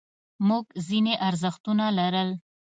موږ 0.47 0.65
ځینې 0.87 1.13
ارزښتونه 1.27 1.85
لرل. 1.97 2.29